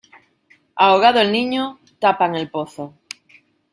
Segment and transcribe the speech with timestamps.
[0.75, 2.95] Ahogado el niño, tapan el pozo.